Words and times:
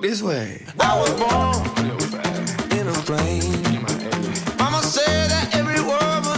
This 0.00 0.22
way. 0.22 0.62
I 0.78 0.96
was 0.96 1.10
born 1.18 2.78
in 2.78 2.86
a 2.86 2.92
plane. 3.02 3.62
Mama 4.56 4.80
said 4.80 5.28
that 5.30 5.50
every 5.54 5.80
word 5.80 6.31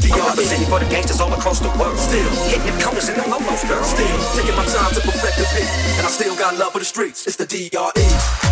the 0.00 0.08
DRE. 0.08 0.22
representing 0.22 0.68
for 0.68 0.78
the 0.78 0.88
gangsters 0.90 1.20
all 1.20 1.32
across 1.32 1.60
the 1.60 1.70
world. 1.78 1.98
Still. 1.98 2.30
Hitting 2.48 2.66
them 2.66 2.80
corners 2.80 3.08
and 3.08 3.18
them 3.18 3.30
lolos, 3.30 3.66
girl. 3.68 3.82
Still 3.84 4.18
taking 4.36 4.56
my 4.56 4.64
time 4.66 4.94
to 4.94 5.00
perfect 5.00 5.36
the 5.36 5.46
beat, 5.54 5.70
and 5.98 6.06
I 6.06 6.10
still 6.10 6.36
got 6.36 6.56
love 6.58 6.72
for 6.72 6.78
the 6.78 6.84
streets. 6.84 7.26
It's 7.26 7.36
the. 7.36 7.48
DRE. 7.48 8.47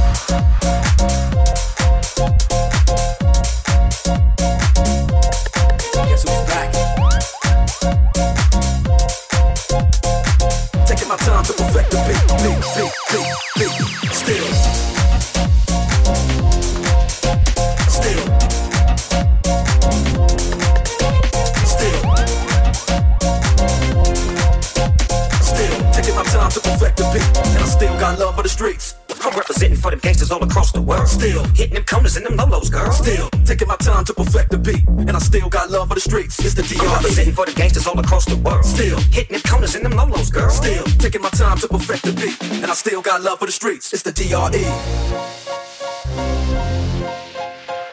Representing 37.07 37.35
for 37.35 37.47
them 37.47 37.55
gangsters 37.55 37.87
all 37.87 37.99
across 37.99 38.25
the 38.25 38.37
world. 38.37 38.65
Still 38.65 38.99
Hitting 39.13 39.35
them 39.35 39.43
corners 39.43 39.75
and 39.77 39.85
them 39.85 39.93
lolos, 39.93 40.33
girl. 40.33 40.51
Still 40.51 40.85
taking 40.99 41.23
my 41.23 41.31
time 41.31 41.59
to 41.59 41.69
perfect 41.69 42.03
the 42.03 42.13
beat, 42.13 42.37
and 42.63 42.71
I 42.71 42.75
still 42.75 43.01
got 43.01 43.23
love 43.23 43.39
for 43.39 43.47
the 43.47 43.53
streets. 43.53 43.93
It's 43.93 44.03
the 44.03 44.13
DRE. 44.13 44.27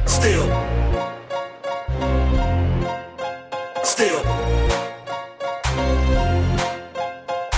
Still. 0.07 0.45
Still. 3.83 4.19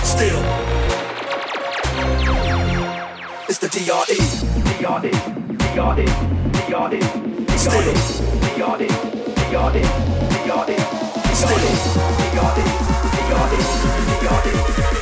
Still. 0.04 0.40
It's 3.48 3.58
the 3.58 3.68
DRE. 3.72 4.18
DRE, 4.76 5.10
DRE, 5.72 6.04
DRE, 6.68 7.00
Still. 7.56 7.94
DRE, 8.56 8.76
DRE, 8.76 8.88
DRE, 9.48 9.66
Still. 9.66 9.66
DRE, 9.66 9.82
DRE, 10.46 10.76
DRE. 10.76 11.05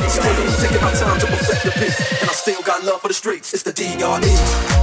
Still 0.08 0.34
taking 0.60 0.82
my 0.82 0.92
time 0.92 1.18
to 1.20 1.26
perfect 1.26 1.62
the 1.62 1.70
and 2.20 2.30
I 2.30 2.32
still 2.34 2.62
got 2.62 2.84
love 2.84 3.00
for 3.00 3.08
the 3.08 3.14
streets. 3.14 3.54
It's 3.54 3.62
the 3.62 3.72
DRE. 3.72 4.73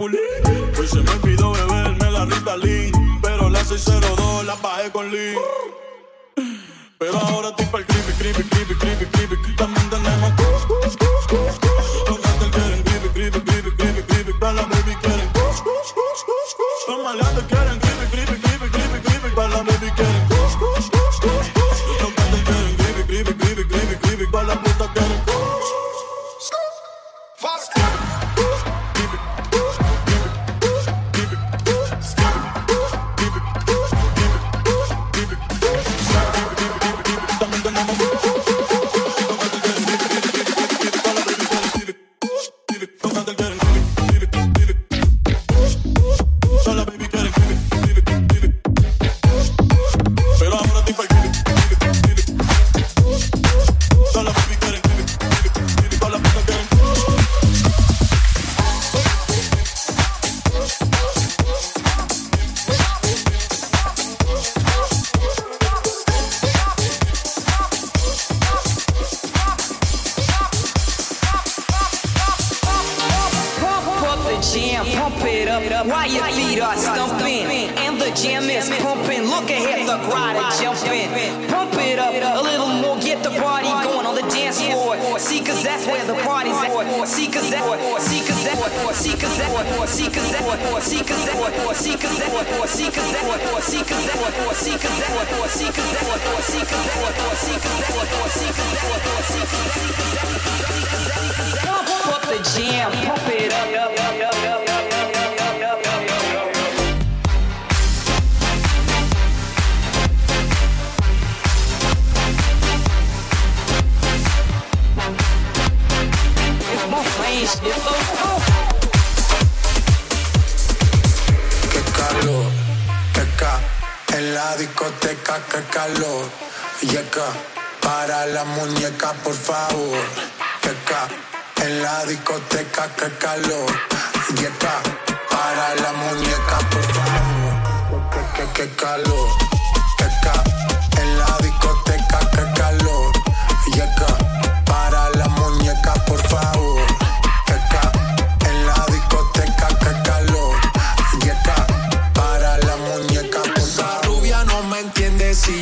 Trampolin. 0.00 0.49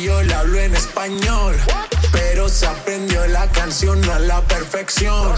yo 0.09 0.23
le 0.23 0.33
hablo 0.33 0.59
en 0.59 0.75
español. 0.75 1.55
Pero 2.11 2.49
se 2.49 2.65
aprendió 2.65 3.25
la 3.27 3.45
canción 3.51 3.97
a 4.09 4.19
la 4.19 4.41
perfección. 4.41 5.35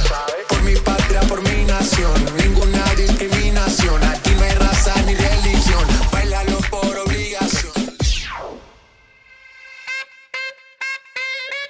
Por 0.47 0.61
mi 0.63 0.75
patria, 0.75 1.19
por 1.21 1.41
mi 1.41 1.65
nación, 1.65 2.13
ninguna 2.37 2.83
discriminación. 2.95 4.01
Aquí 4.03 4.31
no 4.31 4.43
hay 4.43 4.55
raza 4.55 4.93
ni 5.05 5.13
religión. 5.15 5.85
Bailalo 6.11 6.57
por 6.69 6.97
obligación. 6.97 7.73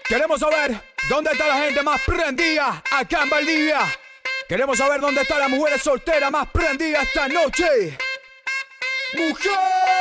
Queremos 0.08 0.40
saber 0.40 0.82
dónde 1.10 1.32
está 1.32 1.48
la 1.48 1.60
gente 1.64 1.82
más 1.82 2.02
prendida 2.06 2.84
acá 2.92 3.24
en 3.24 3.30
Valdivia. 3.30 3.80
Queremos 4.48 4.78
saber 4.78 5.00
dónde 5.02 5.22
está 5.22 5.40
la 5.40 5.48
mujer 5.48 5.80
soltera 5.80 6.30
más 6.30 6.48
prendida 6.50 7.02
esta 7.02 7.28
noche. 7.28 7.98
¡Mujer! 9.14 10.01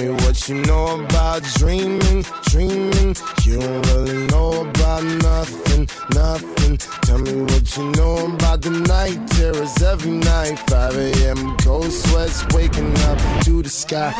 me 0.00 0.10
what 0.10 0.48
you 0.48 0.56
know 0.62 1.00
about 1.00 1.42
dreaming, 1.58 2.24
dreaming. 2.50 3.14
You 3.42 3.58
don't 3.60 3.86
really 3.88 4.26
know 4.28 4.68
about 4.68 5.04
nothing, 5.22 5.88
nothing. 6.14 6.76
Tell 7.02 7.18
me 7.18 7.42
what 7.42 7.76
you 7.76 7.84
know 7.92 8.34
about 8.34 8.62
the 8.62 8.70
night 8.70 9.18
terrors 9.30 9.82
every 9.82 10.12
night. 10.12 10.58
5 10.70 10.96
a.m. 10.96 11.56
cold 11.58 11.92
sweats 11.92 12.44
waking 12.54 12.96
up 13.10 13.18
to 13.44 13.62
the 13.62 13.68
sky. 13.68 14.12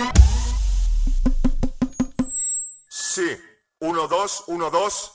Sí, 2.89 3.37
1, 3.79 4.09
2, 4.09 4.45
1, 4.47 4.71
2. 4.71 5.13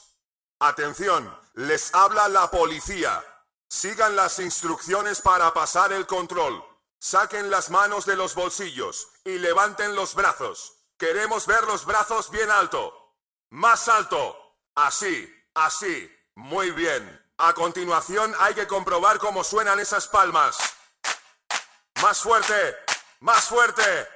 Atención, 0.60 1.30
les 1.56 1.93
habla 1.93 2.28
la 2.30 2.49
policía. 2.49 3.23
Sigan 3.67 4.15
las 4.15 4.39
instrucciones 4.39 5.21
para 5.21 5.54
pasar 5.54 5.91
el 5.91 6.06
control. 6.06 6.63
Saquen 7.06 7.52
las 7.52 7.70
manos 7.70 8.08
de 8.08 8.15
los 8.15 8.34
bolsillos 8.34 9.10
y 9.24 9.38
levanten 9.38 9.96
los 9.96 10.15
brazos. 10.15 10.74
Queremos 10.98 11.46
ver 11.46 11.63
los 11.65 11.86
brazos 11.86 12.32
bien 12.32 12.50
alto. 12.50 13.13
Más 13.52 13.88
alto. 13.89 14.36
Así, 14.74 15.32
así. 15.54 16.12
Muy 16.34 16.72
bien. 16.72 17.04
A 17.38 17.54
continuación 17.54 18.34
hay 18.39 18.56
que 18.56 18.65
comprobar 18.65 19.20
cómo 19.20 19.44
suenan 19.44 19.80
esas 19.80 20.08
palmas. 20.08 20.58
Más 22.02 22.22
fuerte. 22.22 22.76
Más 23.20 23.44
fuerte. 23.44 24.08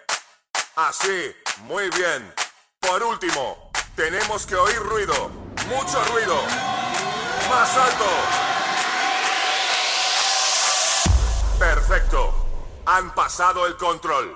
Así. 0.75 1.35
Muy 1.57 1.91
bien. 1.91 2.33
Por 2.79 3.03
último, 3.03 3.71
tenemos 3.95 4.47
que 4.47 4.55
oír 4.55 4.79
ruido. 4.79 5.29
Mucho 5.67 6.03
ruido. 6.05 6.41
Más 7.51 7.77
alto. 7.77 8.05
Perfecto. 11.59 12.48
Han 12.91 13.13
pasado 13.13 13.67
el 13.67 13.77
control. 13.77 14.35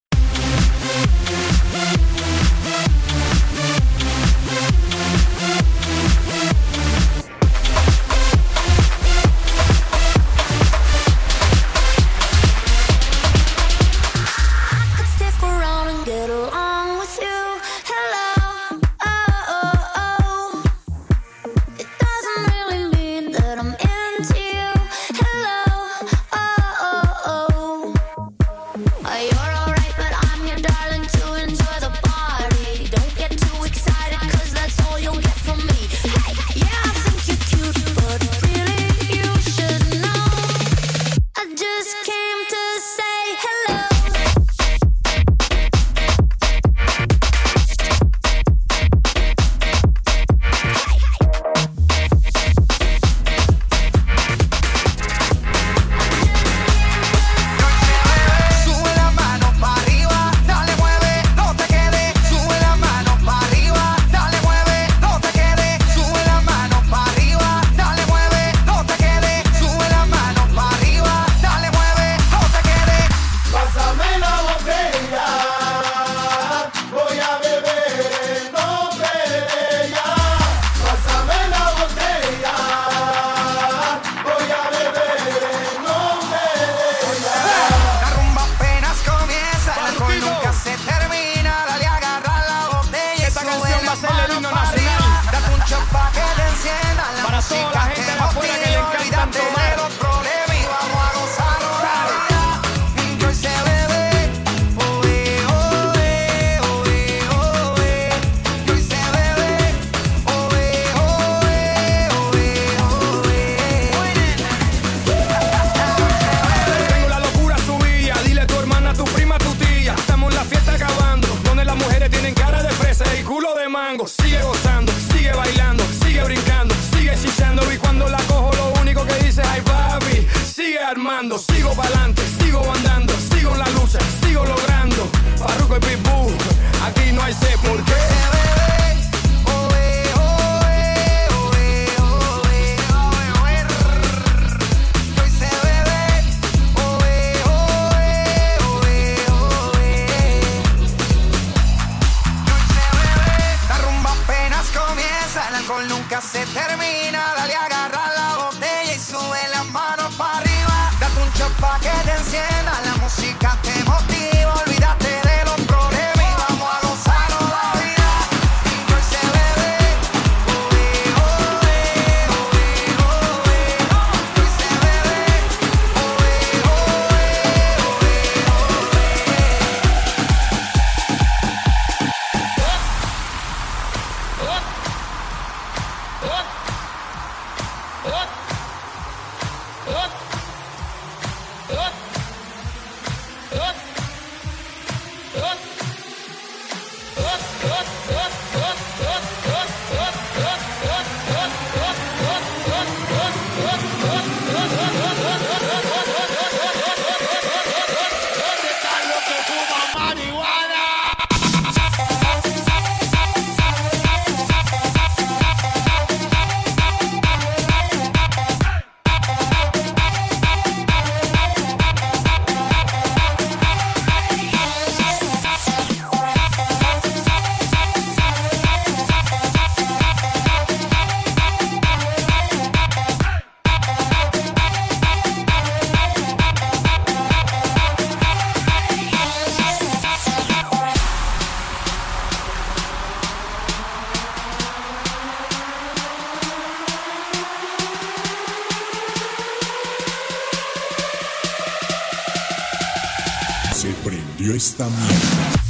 se 253.81 253.87
prendió 254.03 254.53
esta 254.53 254.87
mierda. 254.87 255.60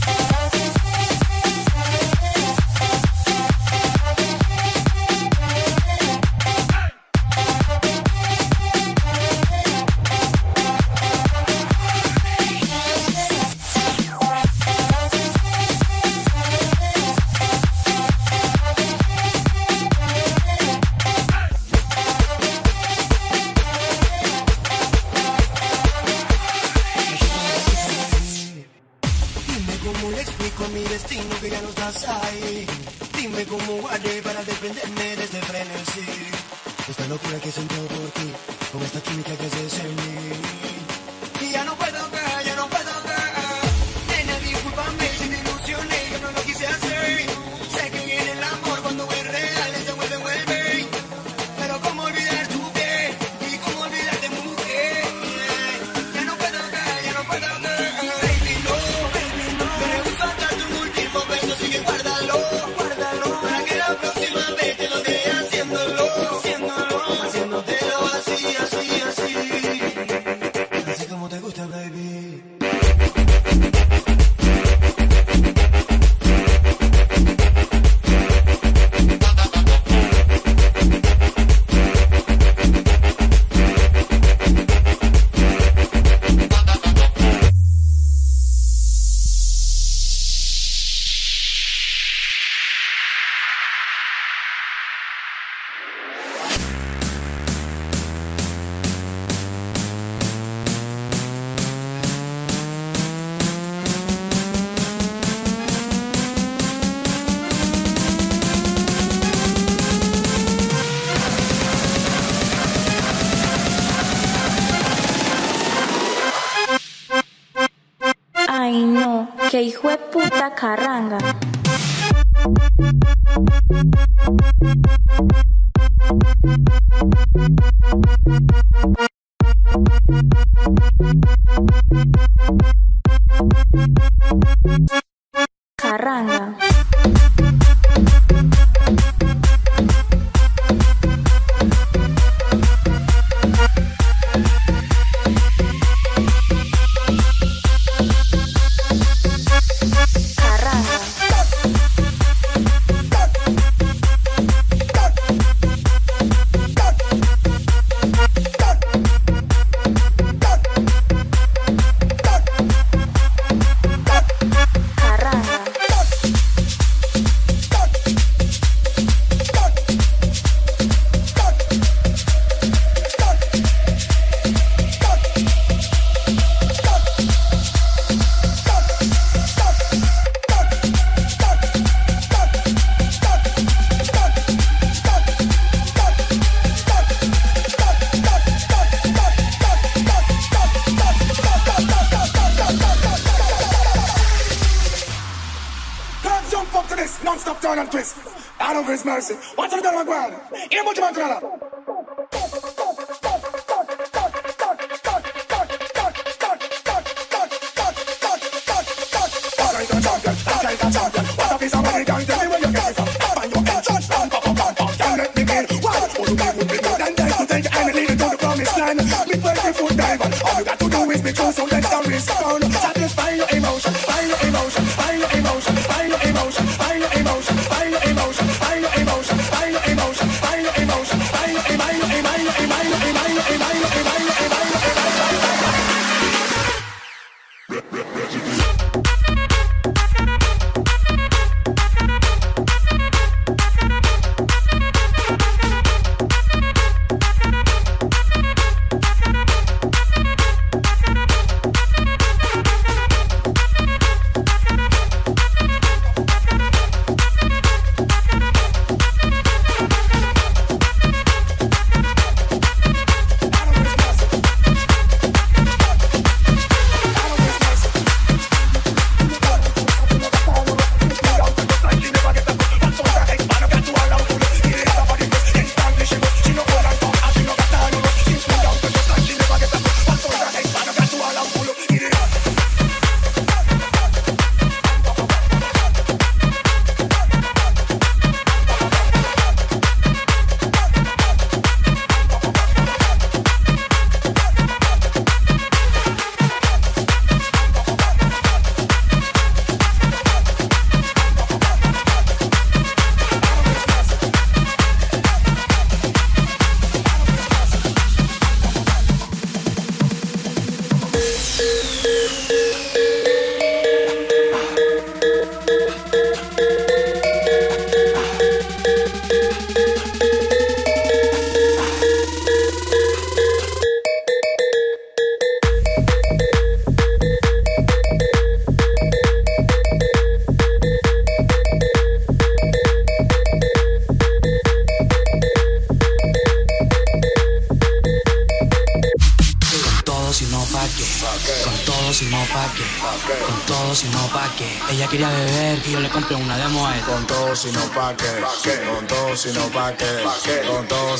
heaven. 220.11 220.33
All 220.45 220.59
you 220.59 220.65
got 220.65 220.80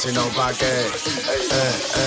si 0.02 0.12
no, 0.14 0.28
pa' 0.30 0.52
qué. 0.54 0.66
Eh, 0.66 0.90
eh, 1.52 2.01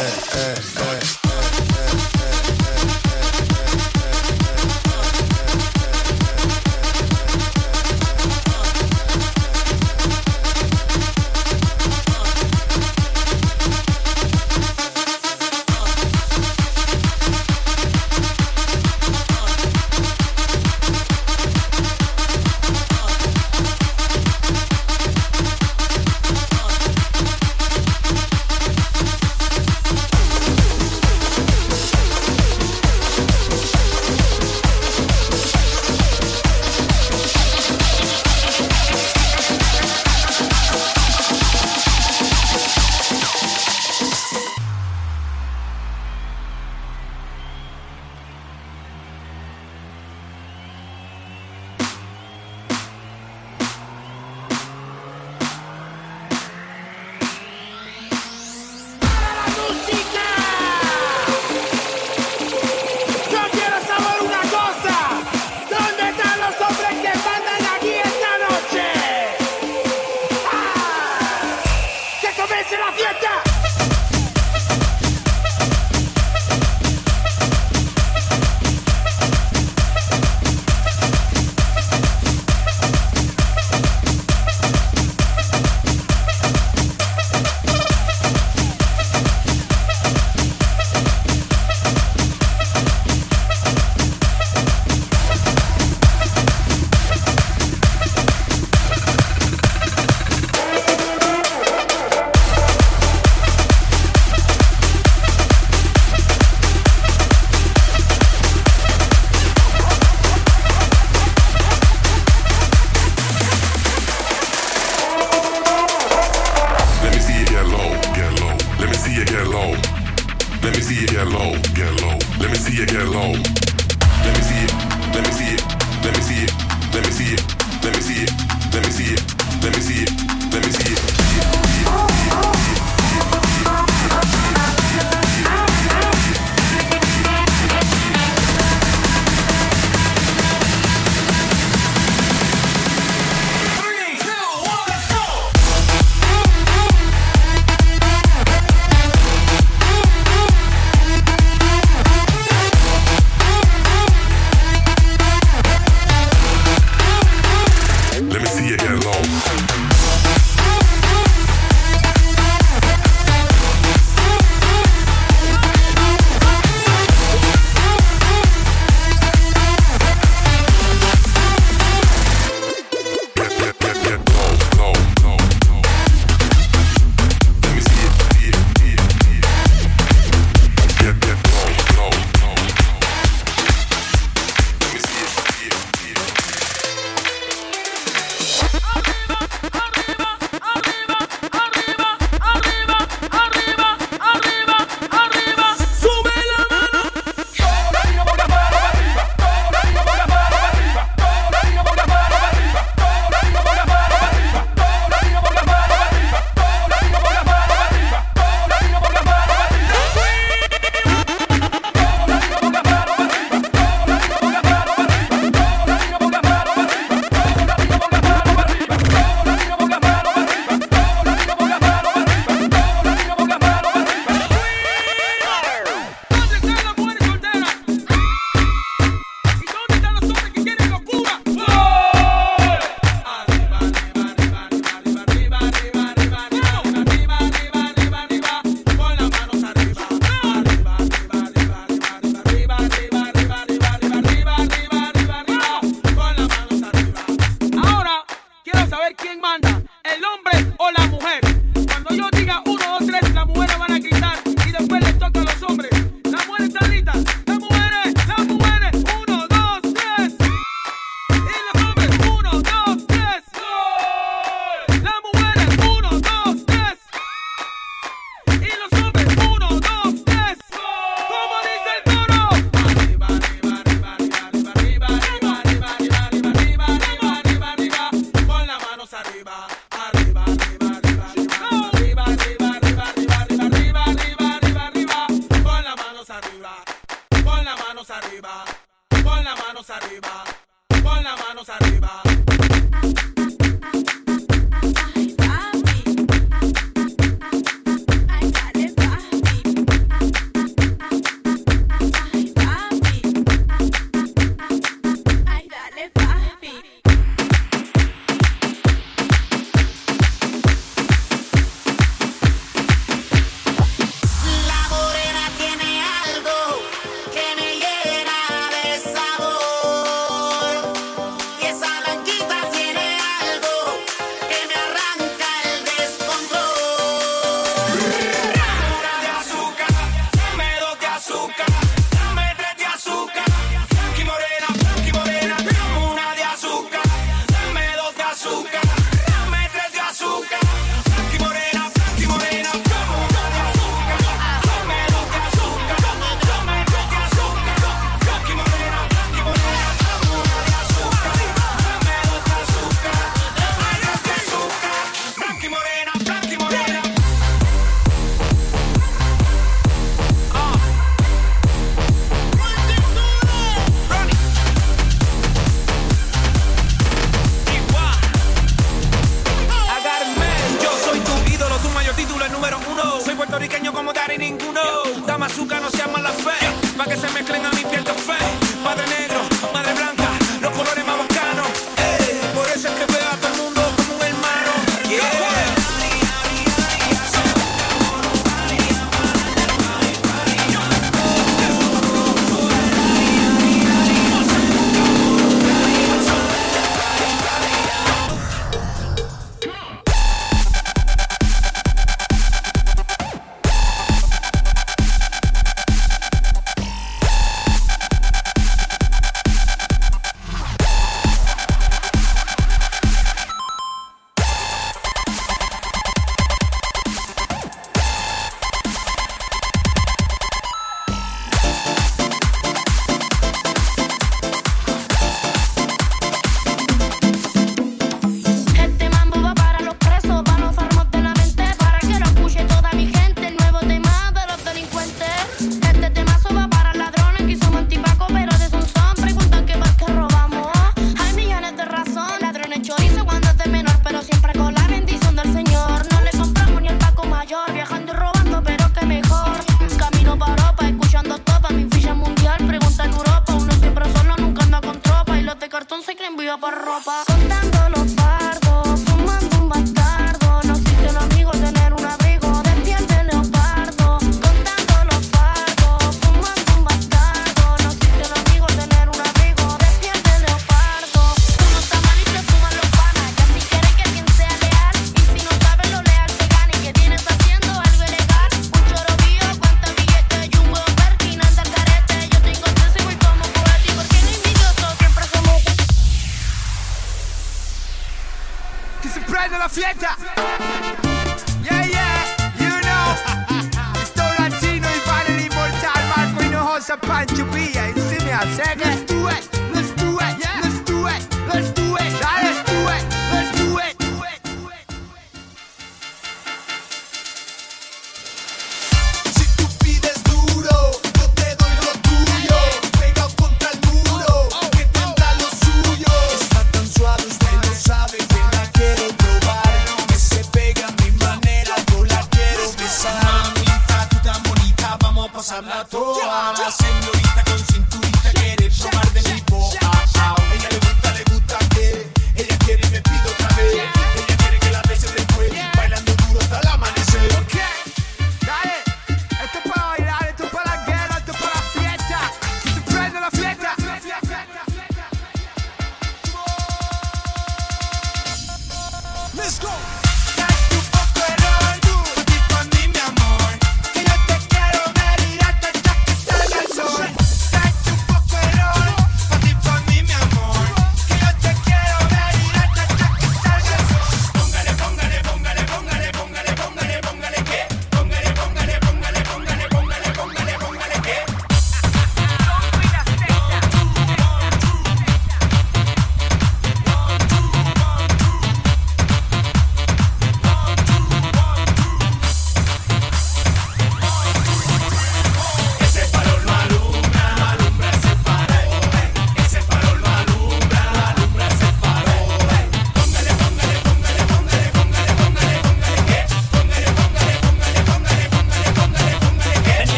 ni 374.38 374.50
ninguno. 374.50 374.80
Damazuca 375.26 375.80
no 375.80 375.90
sea 375.90 376.06
mala 376.08 376.30
fe, 376.30 376.58
pa' 376.96 377.04
que 377.04 377.16
se 377.16 377.28
mezclen 377.30 377.64
a 377.64 377.70
mi 377.70 377.84
piel 377.84 378.04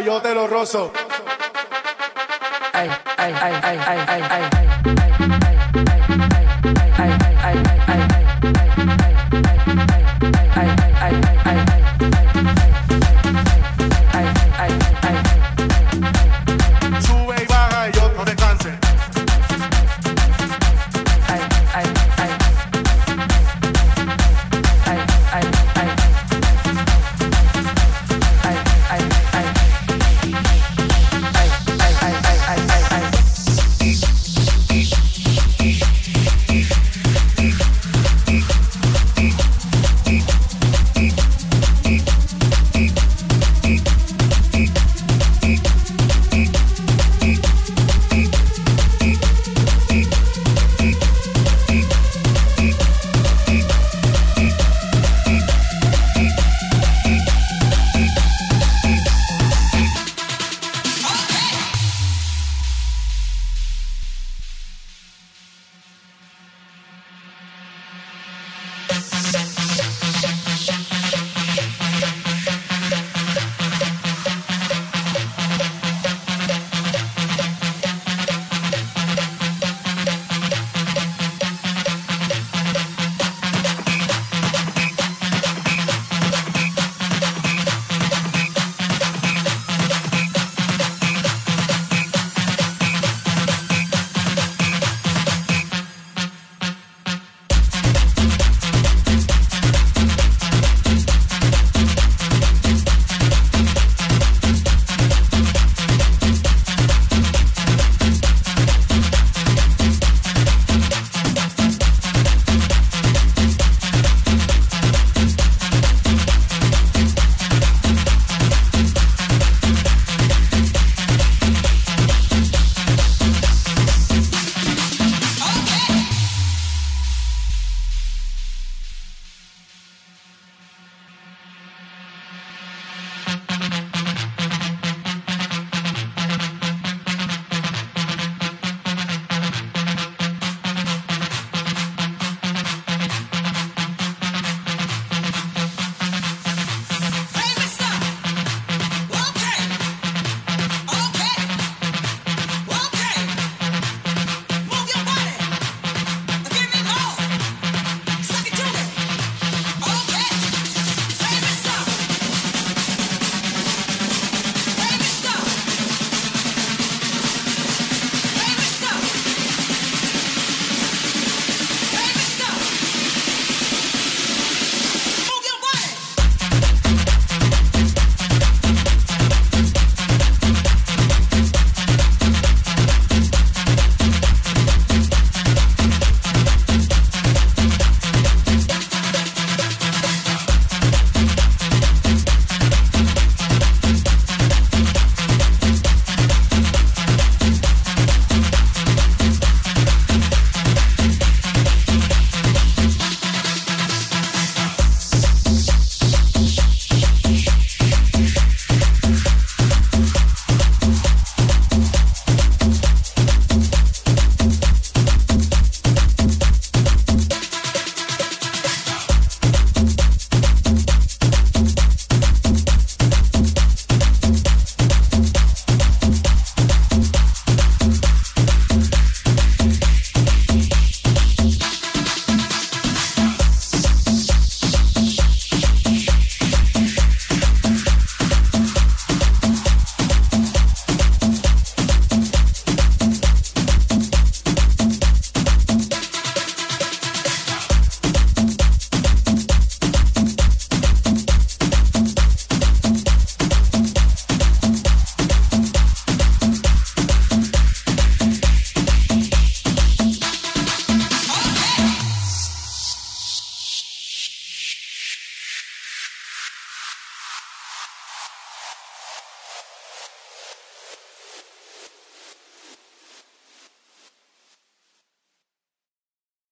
yo 0.00 0.20
te 0.20 0.34
lo 0.34 0.46
rozo. 0.46 0.92